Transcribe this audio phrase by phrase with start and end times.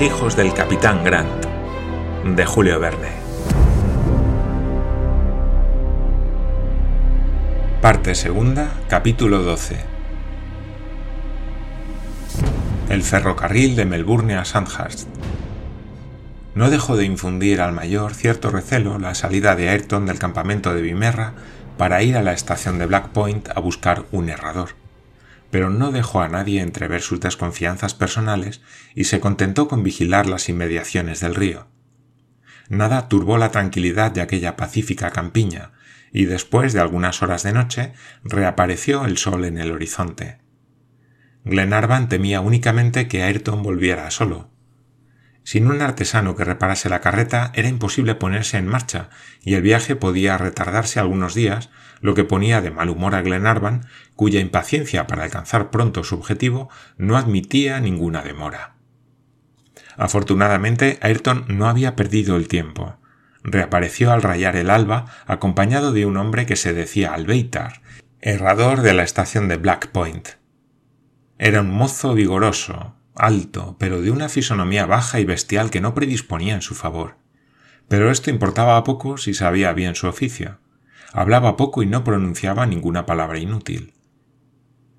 [0.00, 1.44] Hijos del capitán Grant,
[2.24, 3.08] de Julio Verne.
[7.82, 9.76] Parte segunda, capítulo 12.
[12.90, 15.08] El ferrocarril de Melbourne a Sandhurst.
[16.54, 20.82] No dejó de infundir al mayor cierto recelo la salida de Ayrton del campamento de
[20.82, 21.32] Vimerra
[21.76, 24.76] para ir a la estación de Black Point a buscar un errador
[25.50, 28.60] pero no dejó a nadie entrever sus desconfianzas personales
[28.94, 31.68] y se contentó con vigilar las inmediaciones del río.
[32.68, 35.72] Nada turbó la tranquilidad de aquella pacífica campiña,
[36.12, 37.92] y después de algunas horas de noche
[38.24, 40.38] reapareció el sol en el horizonte.
[41.44, 44.50] Glenarvan temía únicamente que Ayrton volviera solo.
[45.48, 49.08] Sin un artesano que reparase la carreta era imposible ponerse en marcha,
[49.40, 51.70] y el viaje podía retardarse algunos días
[52.02, 56.68] lo que ponía de mal humor a Glenarvan, cuya impaciencia para alcanzar pronto su objetivo
[56.98, 58.74] no admitía ninguna demora.
[59.96, 62.98] Afortunadamente, Ayrton no había perdido el tiempo.
[63.42, 67.80] Reapareció al rayar el alba, acompañado de un hombre que se decía Albeitar,
[68.20, 70.28] herrador de la estación de Black Point.
[71.38, 76.54] Era un mozo vigoroso, alto, pero de una fisonomía baja y bestial que no predisponía
[76.54, 77.16] en su favor.
[77.88, 80.60] Pero esto importaba poco si sabía bien su oficio.
[81.12, 83.94] Hablaba poco y no pronunciaba ninguna palabra inútil.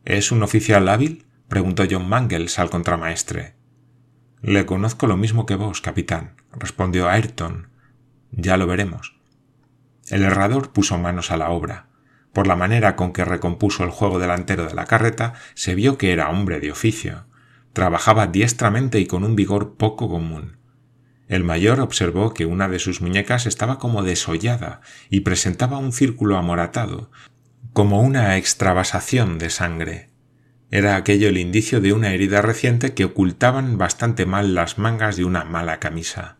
[0.05, 1.27] ¿Es un oficial hábil?
[1.47, 3.55] preguntó John Mangles al contramaestre.
[4.41, 7.69] Le conozco lo mismo que vos, capitán, respondió Ayrton.
[8.31, 9.19] Ya lo veremos.
[10.09, 11.87] El herrador puso manos a la obra.
[12.33, 16.11] Por la manera con que recompuso el juego delantero de la carreta, se vio que
[16.11, 17.25] era hombre de oficio.
[17.79, 20.57] Trabajaba diestramente y con un vigor poco común.
[21.29, 26.35] El mayor observó que una de sus muñecas estaba como desollada y presentaba un círculo
[26.35, 27.09] amoratado,
[27.71, 30.09] como una extravasación de sangre.
[30.71, 35.23] Era aquello el indicio de una herida reciente que ocultaban bastante mal las mangas de
[35.23, 36.35] una mala camisa.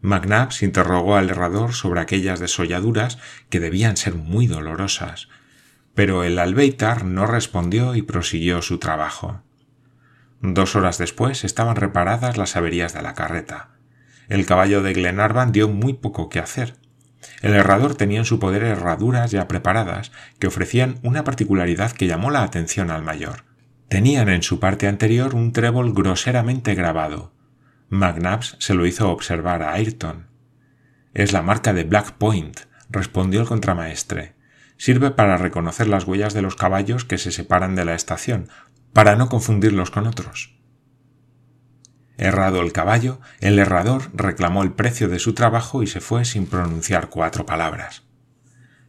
[0.00, 3.18] McNabbs interrogó al herrador sobre aquellas desolladuras
[3.50, 5.28] que debían ser muy dolorosas,
[5.96, 9.42] pero el albeitar no respondió y prosiguió su trabajo.
[10.42, 13.70] Dos horas después estaban reparadas las averías de la carreta.
[14.28, 16.74] El caballo de Glenarvan dio muy poco que hacer.
[17.42, 20.10] El herrador tenía en su poder herraduras ya preparadas
[20.40, 23.44] que ofrecían una particularidad que llamó la atención al mayor.
[23.88, 27.32] Tenían en su parte anterior un trébol groseramente grabado.
[27.88, 30.26] McNabbs se lo hizo observar a Ayrton.
[31.14, 32.60] Es la marca de Black Point,
[32.90, 34.34] respondió el contramaestre.
[34.76, 38.48] Sirve para reconocer las huellas de los caballos que se separan de la estación,
[38.92, 40.56] para no confundirlos con otros.
[42.18, 46.46] Errado el caballo, el herrador reclamó el precio de su trabajo y se fue sin
[46.46, 48.04] pronunciar cuatro palabras.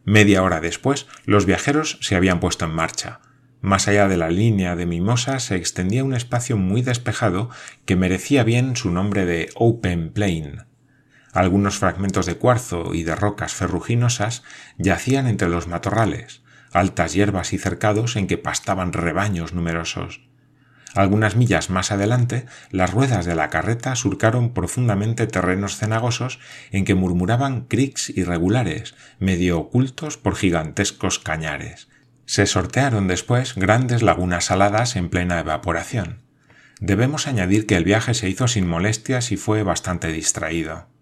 [0.04, 3.20] Media hora después, los viajeros se habían puesto en marcha.
[3.62, 7.48] Más allá de la línea de mimosas se extendía un espacio muy despejado
[7.86, 10.64] que merecía bien su nombre de Open Plain.
[11.32, 14.44] Algunos fragmentos de cuarzo y de rocas ferruginosas
[14.78, 16.43] yacían entre los matorrales,
[16.74, 20.20] altas hierbas y cercados en que pastaban rebaños numerosos.
[20.94, 26.38] Algunas millas más adelante, las ruedas de la carreta surcaron profundamente terrenos cenagosos
[26.70, 31.88] en que murmuraban crics irregulares, medio ocultos por gigantescos cañares.
[32.26, 36.20] Se sortearon después grandes lagunas saladas en plena evaporación.
[36.80, 40.93] Debemos añadir que el viaje se hizo sin molestias y fue bastante distraído.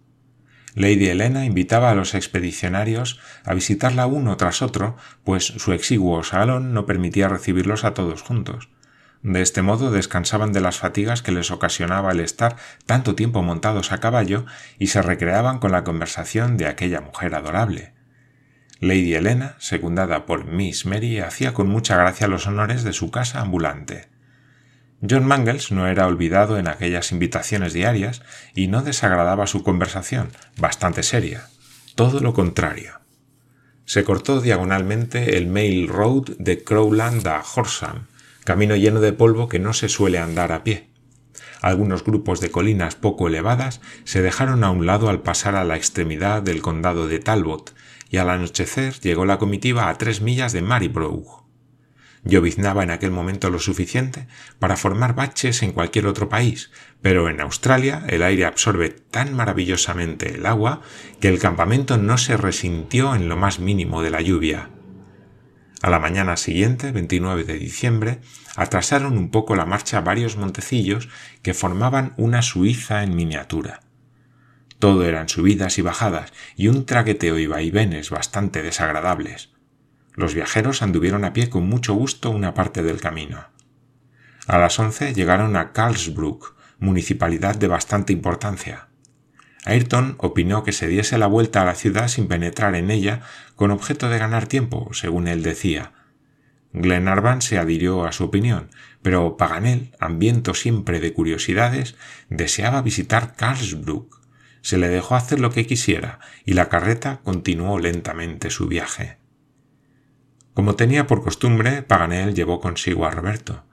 [0.75, 6.73] Lady Helena invitaba a los expedicionarios a visitarla uno tras otro, pues su exiguo salón
[6.73, 8.69] no permitía recibirlos a todos juntos.
[9.21, 13.91] De este modo descansaban de las fatigas que les ocasionaba el estar tanto tiempo montados
[13.91, 14.45] a caballo
[14.79, 17.93] y se recreaban con la conversación de aquella mujer adorable.
[18.79, 23.39] Lady Helena, secundada por Miss Mary, hacía con mucha gracia los honores de su casa
[23.39, 24.12] ambulante.
[25.07, 28.21] John Mangles no era olvidado en aquellas invitaciones diarias
[28.55, 31.49] y no desagradaba su conversación, bastante seria.
[31.95, 33.01] Todo lo contrario.
[33.85, 38.07] Se cortó diagonalmente el Mail Road de Crowland a Horsham,
[38.45, 40.89] camino lleno de polvo que no se suele andar a pie.
[41.61, 45.75] Algunos grupos de colinas poco elevadas se dejaron a un lado al pasar a la
[45.75, 47.75] extremidad del condado de Talbot,
[48.09, 51.42] y al anochecer llegó la comitiva a tres millas de Maryborough.
[52.25, 54.27] Lloviznaba en aquel momento lo suficiente
[54.59, 56.71] para formar baches en cualquier otro país,
[57.01, 60.81] pero en Australia el aire absorbe tan maravillosamente el agua
[61.19, 64.69] que el campamento no se resintió en lo más mínimo de la lluvia.
[65.81, 68.19] A la mañana siguiente, 29 de diciembre,
[68.55, 71.09] atrasaron un poco la marcha varios montecillos
[71.41, 73.81] que formaban una Suiza en miniatura.
[74.79, 79.52] Todo eran subidas y bajadas y un traqueteo y vaivenes bastante desagradables.
[80.15, 83.45] Los viajeros anduvieron a pie con mucho gusto una parte del camino.
[84.45, 88.89] A las once llegaron a Carlsbruck, municipalidad de bastante importancia.
[89.65, 93.21] Ayrton opinó que se diese la vuelta a la ciudad sin penetrar en ella
[93.55, 95.93] con objeto de ganar tiempo, según él decía.
[96.73, 98.69] Glenarvan se adhirió a su opinión,
[99.01, 101.95] pero Paganel, hambriento siempre de curiosidades,
[102.29, 104.21] deseaba visitar Carlsbruck.
[104.61, 109.22] Se le dejó hacer lo que quisiera y la carreta continuó lentamente su viaje.
[110.53, 113.63] Como tenía por costumbre, Paganel llevó consigo a Roberto.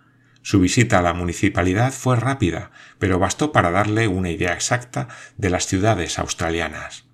[0.43, 5.51] Su visita a la municipalidad fue rápida, pero bastó para darle una idea exacta de
[5.51, 7.05] las ciudades australianas.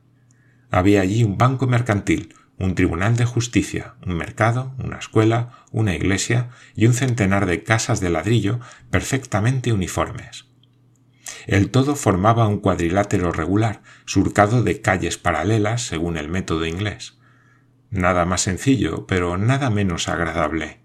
[0.71, 6.51] Había allí un banco mercantil, un tribunal de justicia, un mercado, una escuela, una iglesia
[6.75, 8.61] y un centenar de casas de ladrillo
[8.91, 10.47] perfectamente uniformes.
[11.47, 17.16] El todo formaba un cuadrilátero regular, surcado de calles paralelas según el método inglés.
[17.91, 20.81] Nada más sencillo, pero nada menos agradable.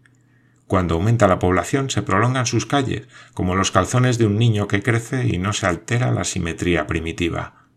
[0.67, 4.81] Cuando aumenta la población se prolongan sus calles, como los calzones de un niño que
[4.81, 7.67] crece y no se altera la simetría primitiva.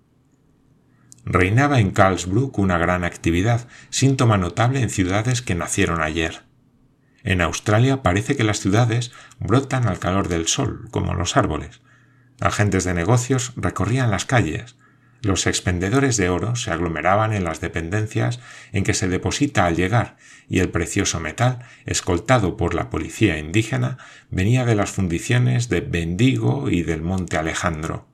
[1.24, 6.42] Reinaba en Karlsbruck una gran actividad, síntoma notable en ciudades que nacieron ayer.
[7.24, 9.10] En Australia parece que las ciudades
[9.40, 11.80] brotan al calor del sol, como los árboles.
[12.40, 14.76] Agentes de negocios recorrían las calles,
[15.24, 18.40] los expendedores de oro se aglomeraban en las dependencias
[18.72, 20.16] en que se deposita al llegar
[20.48, 23.98] y el precioso metal, escoltado por la policía indígena,
[24.30, 28.06] venía de las fundiciones de Bendigo y del Monte Alejandro.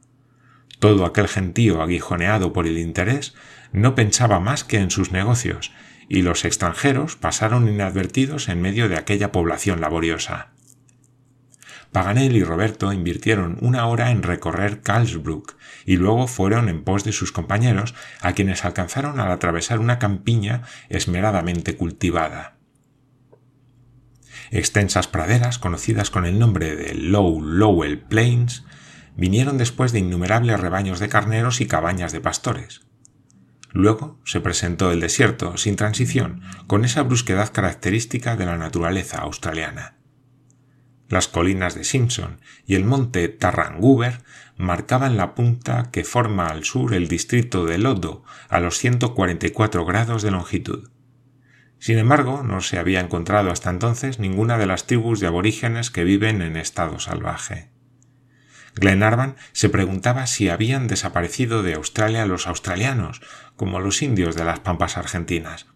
[0.78, 3.34] Todo aquel gentío aguijoneado por el interés
[3.72, 5.72] no pensaba más que en sus negocios,
[6.08, 10.50] y los extranjeros pasaron inadvertidos en medio de aquella población laboriosa.
[11.92, 17.12] Paganel y Roberto invirtieron una hora en recorrer Karlsbruck y luego fueron en pos de
[17.12, 22.56] sus compañeros, a quienes alcanzaron al atravesar una campiña esmeradamente cultivada.
[24.52, 28.64] Extensas praderas, conocidas con el nombre de Low Lowell Plains,
[29.16, 32.82] vinieron después de innumerables rebaños de carneros y cabañas de pastores.
[33.72, 40.00] Luego se presentó el desierto, sin transición, con esa brusquedad característica de la naturaleza australiana.
[41.10, 44.22] Las colinas de Simpson y el monte Tarranguber
[44.56, 50.22] marcaban la punta que forma al sur el distrito de Lodo a los 144 grados
[50.22, 50.88] de longitud.
[51.80, 56.04] Sin embargo, no se había encontrado hasta entonces ninguna de las tribus de aborígenes que
[56.04, 57.70] viven en estado salvaje.
[58.76, 63.20] Glenarvan se preguntaba si habían desaparecido de Australia los australianos,
[63.56, 65.66] como los indios de las pampas argentinas,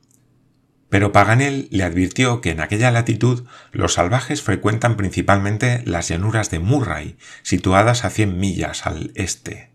[0.95, 6.61] pero Paganel le advirtió que en aquella latitud los salvajes frecuentan principalmente las llanuras de
[6.61, 9.73] Murray, situadas a cien millas al este.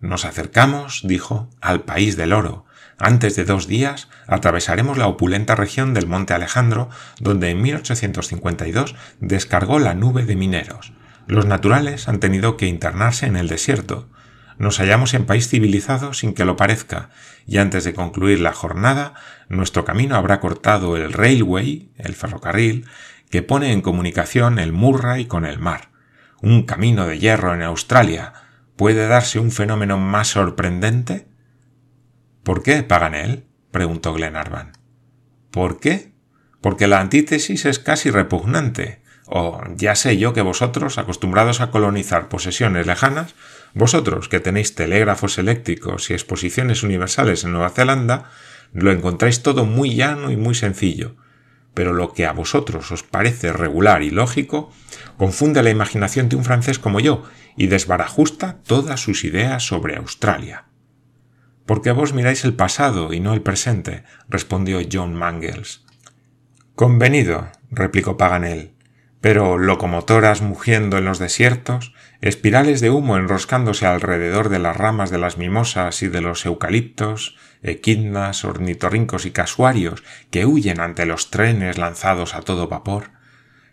[0.00, 2.64] Nos acercamos, dijo, al país del oro.
[2.98, 6.88] Antes de dos días atravesaremos la opulenta región del Monte Alejandro,
[7.20, 10.94] donde en 1852 descargó la nube de mineros.
[11.26, 14.08] Los naturales han tenido que internarse en el desierto,
[14.58, 17.10] nos hallamos en país civilizado sin que lo parezca,
[17.46, 19.14] y antes de concluir la jornada,
[19.48, 22.86] nuestro camino habrá cortado el railway, el ferrocarril,
[23.30, 25.90] que pone en comunicación el Murray con el mar.
[26.40, 28.32] Un camino de hierro en Australia.
[28.76, 31.26] ¿Puede darse un fenómeno más sorprendente?
[32.42, 33.46] ¿Por qué, Paganel?
[33.70, 34.72] preguntó Glenarvan.
[35.50, 36.12] ¿Por qué?
[36.60, 39.02] Porque la antítesis es casi repugnante.
[39.26, 43.34] O ya sé yo que vosotros, acostumbrados a colonizar posesiones lejanas,
[43.72, 48.30] vosotros que tenéis telégrafos eléctricos y exposiciones universales en Nueva Zelanda,
[48.74, 51.16] lo encontráis todo muy llano y muy sencillo.
[51.72, 54.70] Pero lo que a vosotros os parece regular y lógico,
[55.16, 57.24] confunde la imaginación de un francés como yo
[57.56, 60.66] y desbarajusta todas sus ideas sobre Australia.
[61.66, 65.84] Porque vos miráis el pasado y no el presente, respondió John Mangles.
[66.74, 68.74] Convenido, replicó Paganel
[69.24, 75.18] pero locomotoras mugiendo en los desiertos, espirales de humo enroscándose alrededor de las ramas de
[75.18, 81.76] las mimosas y de los eucaliptos, equidnas, ornitorrincos y casuarios que huyen ante los trenes
[81.76, 83.10] lanzados a todo vapor,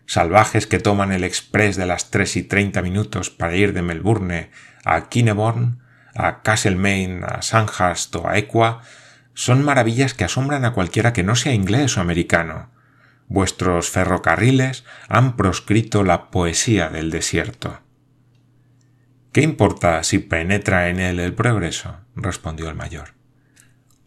[0.04, 4.50] salvajes que toman el express de las tres y treinta minutos para ir de Melbourne
[4.84, 5.80] a Kineborn,
[6.14, 8.82] a Castlemaine, a Sandhurst o a Equa,
[9.32, 12.68] son maravillas que asombran a cualquiera que no sea inglés o americano,
[13.28, 17.80] Vuestros ferrocarriles han proscrito la poesía del desierto.
[19.32, 22.00] ¿Qué importa si penetra en él el progreso?
[22.14, 23.14] respondió el mayor.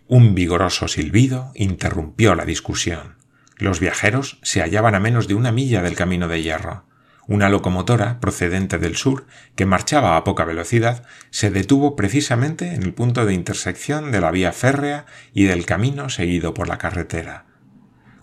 [0.07, 3.15] Un vigoroso silbido interrumpió la discusión.
[3.57, 6.85] Los viajeros se hallaban a menos de una milla del camino de hierro.
[7.25, 12.93] Una locomotora procedente del sur, que marchaba a poca velocidad, se detuvo precisamente en el
[12.93, 17.45] punto de intersección de la vía férrea y del camino seguido por la carretera.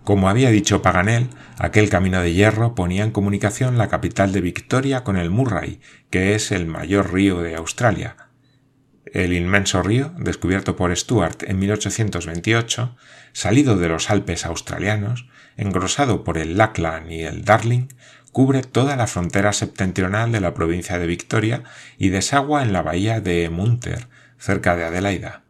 [0.04, 1.28] Como había dicho Paganel,
[1.59, 5.80] aquel camino de hierro ponía en comunicación la capital de Victoria con el Murray,
[6.11, 8.16] que es el mayor río de Australia.
[9.06, 12.97] El inmenso río, descubierto por Stuart en 1828,
[13.32, 17.87] salido de los Alpes australianos, engrosado por el Lachlan y el Darling,
[18.32, 21.62] cubre toda la frontera septentrional de la provincia de Victoria
[21.97, 25.41] y desagua en la bahía de Munter, cerca de Adelaida.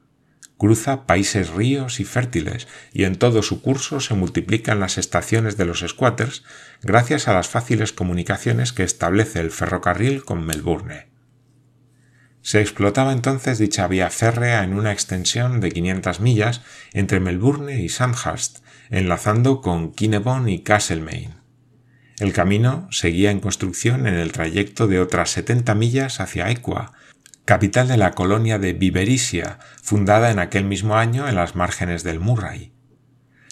[0.62, 5.64] Cruza países ríos y fértiles y en todo su curso se multiplican las estaciones de
[5.64, 6.44] los squatters
[6.82, 11.08] gracias a las fáciles comunicaciones que establece el ferrocarril con Melbourne.
[12.42, 16.60] Se explotaba entonces dicha vía férrea en una extensión de 500 millas
[16.92, 21.34] entre Melbourne y Sandhurst, enlazando con Kinnebon y Castlemaine.
[22.20, 26.92] El camino seguía en construcción en el trayecto de otras 70 millas hacia Equa,
[27.44, 32.20] capital de la colonia de Biberisia, fundada en aquel mismo año en las márgenes del
[32.20, 32.72] Murray.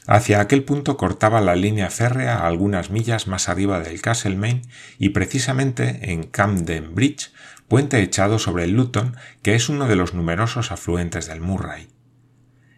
[0.06, 4.62] Hacia aquel punto cortaba la línea férrea algunas millas más arriba del Castlemaine
[4.99, 7.32] y precisamente en Camden Bridge,
[7.68, 11.88] puente echado sobre el Luton, que es uno de los numerosos afluentes del Murray.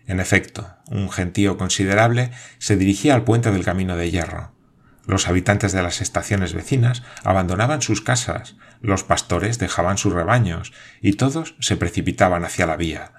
[0.07, 4.53] En efecto, un gentío considerable se dirigía al puente del Camino de Hierro.
[5.07, 11.15] Los habitantes de las estaciones vecinas abandonaban sus casas, los pastores dejaban sus rebaños, y
[11.15, 13.13] todos se precipitaban hacia la vía.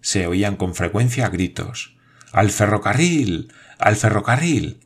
[0.00, 1.96] Se oían con frecuencia gritos
[2.32, 3.52] ¡Al ferrocarril.
[3.78, 4.80] al ferrocarril.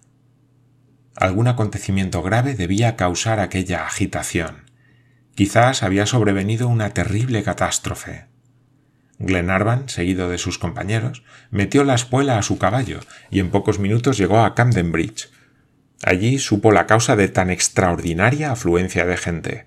[1.17, 4.71] Algún acontecimiento grave debía causar aquella agitación.
[5.35, 8.27] Quizás había sobrevenido una terrible catástrofe.
[9.19, 14.19] Glenarvan, seguido de sus compañeros, metió la espuela a su caballo y en pocos minutos
[14.19, 15.31] llegó a Camden Bridge,
[16.05, 19.67] Allí supo la causa de tan extraordinaria afluencia de gente.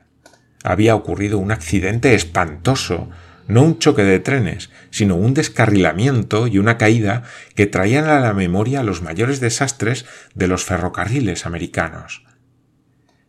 [0.64, 3.10] Había ocurrido un accidente espantoso,
[3.48, 7.24] no un choque de trenes, sino un descarrilamiento y una caída
[7.56, 12.24] que traían a la memoria los mayores desastres de los ferrocarriles americanos.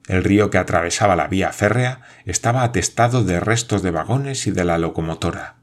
[0.08, 4.64] El río que atravesaba la vía férrea estaba atestado de restos de vagones y de
[4.64, 5.56] la locomotora.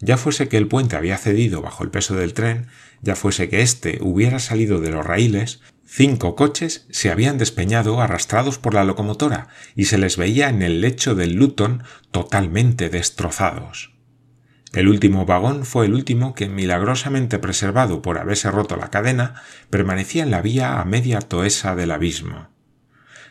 [0.00, 2.66] Ya fuese que el puente había cedido bajo el peso del tren,
[3.00, 8.58] ya fuese que éste hubiera salido de los raíles, Cinco coches se habían despeñado arrastrados
[8.58, 13.92] por la locomotora y se les veía en el lecho del Luton totalmente destrozados.
[14.72, 20.24] El último vagón fue el último que, milagrosamente preservado por haberse roto la cadena, permanecía
[20.24, 22.48] en la vía a media toesa del abismo.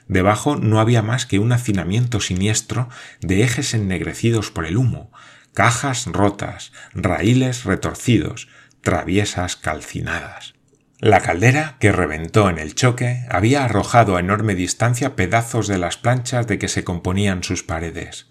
[0.07, 2.87] Debajo no había más que un hacinamiento siniestro
[3.19, 5.11] de ejes ennegrecidos por el humo,
[5.53, 8.47] cajas rotas, raíles retorcidos,
[8.81, 10.53] traviesas calcinadas.
[11.03, 15.97] La caldera, que reventó en el choque, había arrojado a enorme distancia pedazos de las
[15.97, 18.29] planchas de que se componían sus paredes.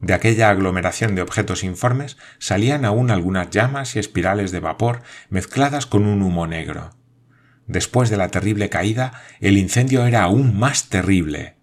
[0.00, 5.86] De aquella aglomeración de objetos informes salían aún algunas llamas y espirales de vapor mezcladas
[5.86, 6.90] con un humo negro.
[7.68, 11.54] Después de la terrible caída, el incendio era aún más terrible.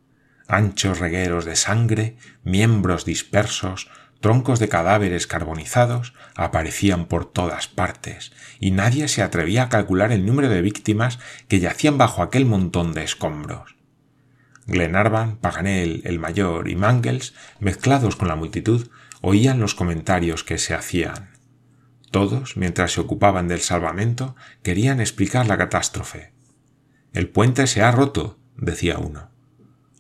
[0.48, 3.90] Anchos regueros de sangre, miembros dispersos,
[4.26, 10.26] troncos de cadáveres carbonizados aparecían por todas partes, y nadie se atrevía a calcular el
[10.26, 13.76] número de víctimas que yacían bajo aquel montón de escombros.
[14.66, 18.88] Glenarvan, Paganel, el mayor y Mangles, mezclados con la multitud,
[19.22, 21.30] oían los comentarios que se hacían.
[22.10, 26.34] Todos, mientras se ocupaban del salvamento, querían explicar la catástrofe.
[27.14, 29.30] El puente se ha roto, decía uno.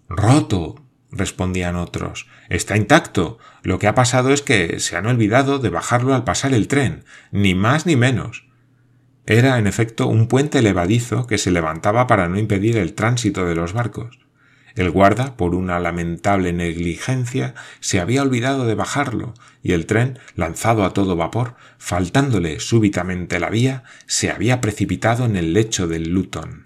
[0.10, 0.84] Roto,
[1.15, 2.27] respondían otros.
[2.50, 3.39] Está intacto.
[3.63, 7.03] Lo que ha pasado es que se han olvidado de bajarlo al pasar el tren,
[7.31, 8.45] ni más ni menos.
[9.25, 13.55] Era, en efecto, un puente levadizo que se levantaba para no impedir el tránsito de
[13.55, 14.19] los barcos.
[14.75, 20.84] El guarda, por una lamentable negligencia, se había olvidado de bajarlo, y el tren, lanzado
[20.84, 26.64] a todo vapor, faltándole súbitamente la vía, se había precipitado en el lecho del Luton.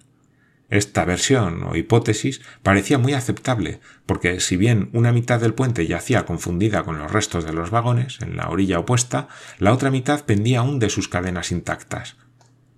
[0.70, 6.26] Esta versión o hipótesis parecía muy aceptable, porque si bien una mitad del puente yacía
[6.26, 10.60] confundida con los restos de los vagones, en la orilla opuesta, la otra mitad pendía
[10.60, 12.18] aún de sus cadenas intactas.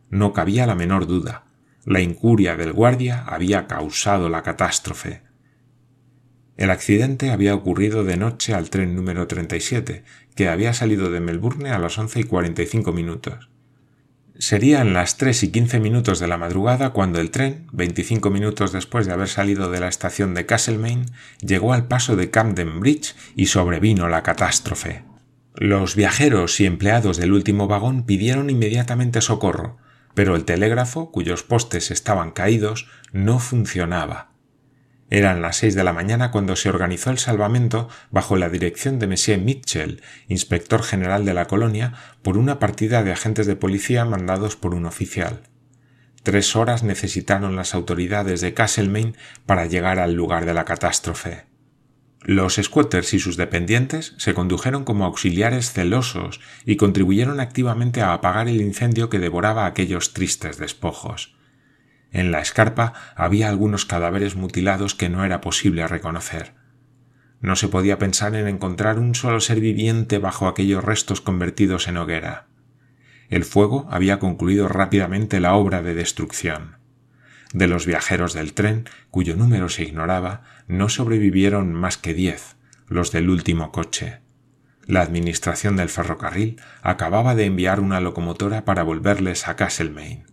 [0.09, 1.43] No cabía la menor duda.
[1.83, 5.23] La incuria del guardia había causado la catástrofe.
[6.55, 10.03] El accidente había ocurrido de noche al tren número 37,
[10.35, 13.50] que había salido de Melbourne a las once y cuarenta y cinco minutos.
[14.37, 19.05] Serían las tres y quince minutos de la madrugada cuando el tren, veinticinco minutos después
[19.05, 21.05] de haber salido de la estación de Castlemaine,
[21.41, 25.03] llegó al paso de Camden Bridge y sobrevino la catástrofe.
[25.53, 29.77] Los viajeros y empleados del último vagón pidieron inmediatamente socorro,
[30.13, 34.30] pero el telégrafo, cuyos postes estaban caídos, no funcionaba.
[35.11, 39.07] Eran las seis de la mañana cuando se organizó el salvamento bajo la dirección de
[39.07, 44.55] Monsieur Mitchell, inspector general de la colonia, por una partida de agentes de policía mandados
[44.55, 45.41] por un oficial.
[46.23, 49.13] Tres horas necesitaron las autoridades de Castlemaine
[49.45, 51.43] para llegar al lugar de la catástrofe.
[52.21, 58.47] Los squatters y sus dependientes se condujeron como auxiliares celosos y contribuyeron activamente a apagar
[58.47, 61.35] el incendio que devoraba aquellos tristes despojos.
[62.11, 66.53] En la escarpa había algunos cadáveres mutilados que no era posible reconocer.
[67.39, 71.97] No se podía pensar en encontrar un solo ser viviente bajo aquellos restos convertidos en
[71.97, 72.47] hoguera.
[73.29, 76.77] El fuego había concluido rápidamente la obra de destrucción.
[77.53, 82.55] De los viajeros del tren, cuyo número se ignoraba, no sobrevivieron más que diez,
[82.87, 84.19] los del último coche.
[84.85, 90.25] La administración del ferrocarril acababa de enviar una locomotora para volverles a Castlemaine.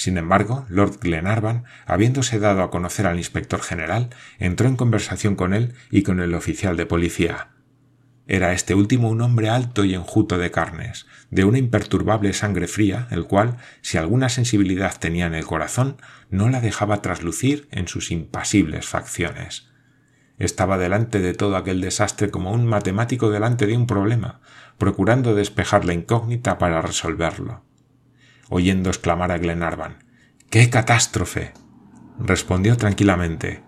[0.00, 5.52] Sin embargo, Lord Glenarvan, habiéndose dado a conocer al inspector general, entró en conversación con
[5.52, 7.48] él y con el oficial de policía.
[8.26, 13.08] Era este último un hombre alto y enjuto de carnes, de una imperturbable sangre fría,
[13.10, 15.98] el cual, si alguna sensibilidad tenía en el corazón,
[16.30, 19.68] no la dejaba traslucir en sus impasibles facciones.
[20.38, 24.40] Estaba delante de todo aquel desastre como un matemático delante de un problema,
[24.78, 27.68] procurando despejar la incógnita para resolverlo
[28.50, 30.04] oyendo exclamar a Glenarvan
[30.50, 31.54] ¡Qué catástrofe!
[32.18, 33.62] respondió tranquilamente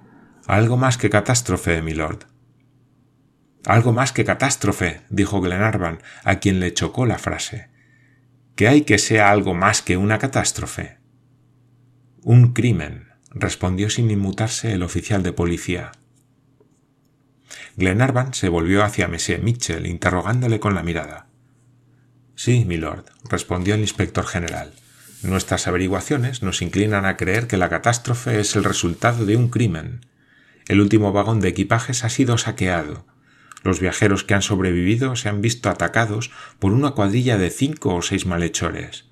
[0.46, 2.26] Algo más que catástrofe, milord.
[3.64, 7.70] Algo más que catástrofe, dijo Glenarvan, a quien le chocó la frase.
[8.56, 10.98] ¿Qué hay que sea algo más que una catástrofe?
[12.22, 15.92] Un crimen, respondió sin inmutarse el oficial de policía.
[17.76, 21.28] Glenarvan se volvió hacia Monsieur Mitchell, interrogándole con la mirada.
[22.34, 24.72] Sí, milord, respondió el inspector general.
[25.22, 30.04] Nuestras averiguaciones nos inclinan a creer que la catástrofe es el resultado de un crimen.
[30.66, 33.06] El último vagón de equipajes ha sido saqueado.
[33.62, 38.02] Los viajeros que han sobrevivido se han visto atacados por una cuadrilla de cinco o
[38.02, 39.04] seis malhechores.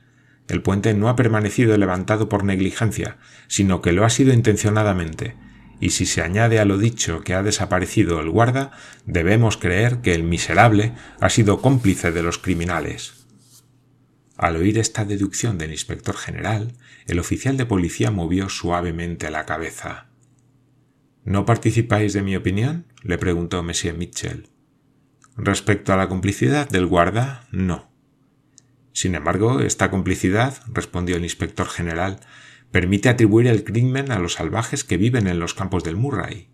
[0.48, 5.36] El puente no ha permanecido levantado por negligencia, sino que lo ha sido intencionadamente,
[5.80, 8.70] y si se añade a lo dicho que ha desaparecido el guarda,
[9.06, 13.26] debemos creer que el miserable ha sido cómplice de los criminales.
[14.36, 16.74] Al oír esta deducción del inspector general,
[17.06, 20.06] el oficial de policía movió suavemente la cabeza.
[21.24, 22.86] ¿No participáis de mi opinión?
[23.02, 24.48] le preguntó Monsieur Mitchell.
[25.36, 27.90] Respecto a la complicidad del guarda, no.
[28.92, 32.20] Sin embargo, esta complicidad, respondió el inspector general,
[32.70, 36.48] permite atribuir el crimen a los salvajes que viven en los campos del Murray.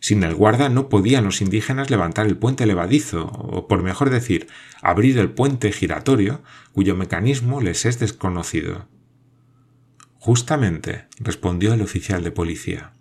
[0.00, 4.48] Sin el guarda no podían los indígenas levantar el puente levadizo, o por mejor decir,
[4.80, 8.88] abrir el puente giratorio, cuyo mecanismo les es desconocido.
[10.14, 12.92] Justamente, respondió el oficial de policía.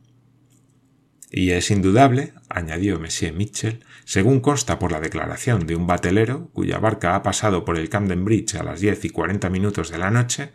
[1.32, 6.78] Y es indudable, añadió Monsieur Mitchell, según consta por la declaración de un batelero cuya
[6.78, 10.12] barca ha pasado por el Camden Bridge a las diez y cuarenta minutos de la
[10.12, 10.52] noche,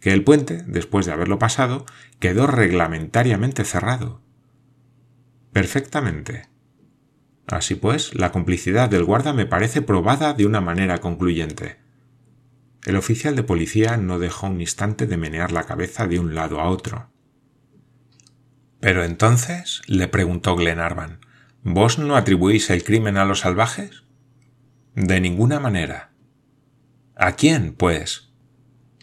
[0.00, 1.84] que el puente, después de haberlo pasado,
[2.18, 4.22] quedó reglamentariamente cerrado.
[5.52, 6.48] Perfectamente.
[7.46, 11.78] Así pues, la complicidad del guarda me parece probada de una manera concluyente.
[12.84, 16.60] El oficial de policía no dejó un instante de menear la cabeza de un lado
[16.60, 17.10] a otro.
[18.80, 21.20] Pero entonces, le preguntó Glenarvan,
[21.62, 24.04] ¿vos no atribuís el crimen a los salvajes?
[24.94, 26.12] De ninguna manera.
[27.16, 28.29] ¿A quién, pues?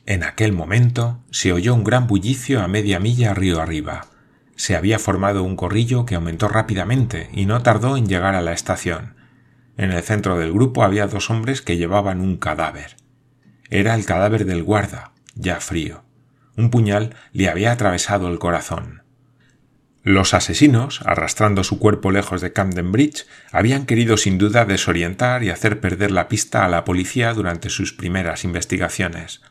[0.07, 4.07] En aquel momento se oyó un gran bullicio a media milla río arriba
[4.57, 8.53] se había formado un corrillo que aumentó rápidamente y no tardó en llegar a la
[8.53, 9.15] estación.
[9.77, 12.97] En el centro del grupo había dos hombres que llevaban un cadáver.
[13.69, 16.03] Era el cadáver del guarda, ya frío.
[16.57, 19.03] Un puñal le había atravesado el corazón.
[20.01, 25.51] Los asesinos, arrastrando su cuerpo lejos de Camden Bridge, habían querido sin duda desorientar y
[25.51, 29.41] hacer perder la pista a la policía durante sus primeras investigaciones.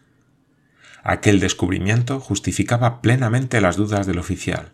[1.09, 4.73] Aquel descubrimiento justificaba plenamente las dudas del oficial.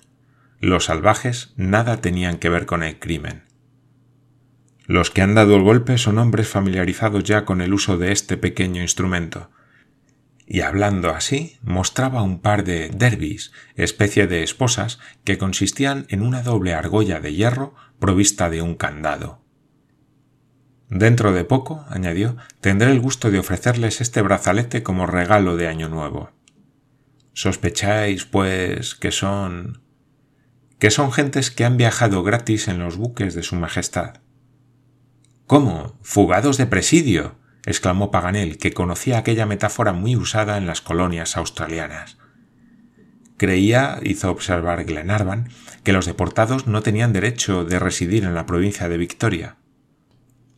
[0.60, 3.42] Los salvajes nada tenían que ver con el crimen.
[4.86, 8.38] Los que han dado el golpe son hombres familiarizados ya con el uso de este
[8.38, 9.50] pequeño instrumento.
[10.46, 16.42] Y hablando así, mostraba un par de derbis, especie de esposas, que consistían en una
[16.42, 19.41] doble argolla de hierro provista de un candado.
[20.94, 25.88] Dentro de poco, añadió, tendré el gusto de ofrecerles este brazalete como regalo de Año
[25.88, 26.32] Nuevo.
[27.32, 29.80] ¿Sospecháis, pues, que son
[30.78, 34.16] que son gentes que han viajado gratis en los buques de Su Majestad.
[35.46, 35.96] ¿Cómo?
[36.02, 37.36] ¿Fugados de presidio?
[37.64, 42.18] exclamó Paganel, que conocía aquella metáfora muy usada en las colonias australianas.
[43.38, 45.48] Creía, hizo observar Glenarvan,
[45.84, 49.56] que los deportados no tenían derecho de residir en la provincia de Victoria.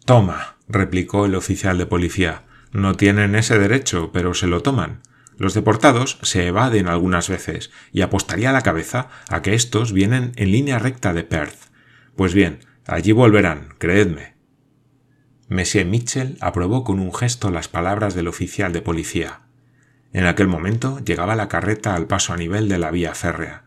[0.05, 5.01] Toma, replicó el oficial de policía, no tienen ese derecho, pero se lo toman.
[5.39, 10.53] Los deportados se evaden algunas veces y apostaría la cabeza a que estos vienen en
[10.53, 11.59] línea recta de Perth.
[12.17, 14.35] Pues bien, allí volverán, creedme.
[15.49, 19.41] Monsieur Mitchell aprobó con un gesto las palabras del oficial de policía.
[20.13, 23.65] En aquel momento llegaba la carreta al paso a nivel de la vía férrea.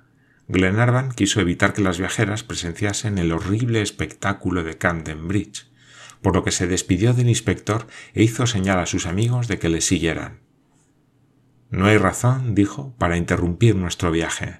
[0.47, 5.67] Glenarvan quiso evitar que las viajeras presenciasen el horrible espectáculo de Camden Bridge,
[6.21, 9.69] por lo que se despidió del inspector e hizo señal a sus amigos de que
[9.69, 10.39] le siguieran.
[11.69, 14.59] No hay razón, dijo, para interrumpir nuestro viaje.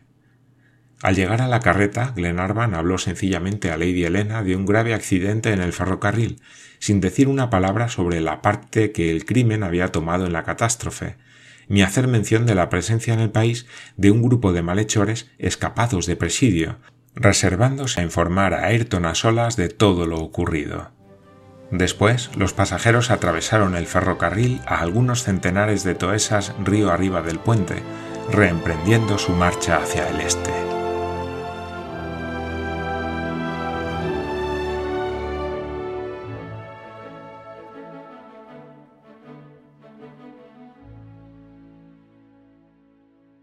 [1.01, 5.53] Al llegar a la carreta, Glenarvan habló sencillamente a Lady Helena de un grave accidente
[5.53, 6.41] en el ferrocarril,
[6.79, 11.17] sin decir una palabra sobre la parte que el crimen había tomado en la catástrofe,
[11.69, 16.07] ni hacer mención de la presencia en el país de un grupo de malhechores escapados
[16.07, 16.79] de presidio,
[17.13, 20.96] reservándose a informar a Ayrton a solas de todo lo ocurrido.
[21.71, 27.83] Después, los pasajeros atravesaron el ferrocarril a algunos centenares de toesas río arriba del puente,
[28.31, 30.66] reemprendiendo su marcha hacia el este.